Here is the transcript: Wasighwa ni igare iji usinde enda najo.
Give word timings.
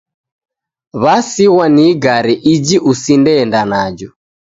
Wasighwa 1.03 1.65
ni 1.73 1.83
igare 1.91 2.33
iji 2.53 2.77
usinde 2.91 3.31
enda 3.41 3.61
najo. 3.71 4.09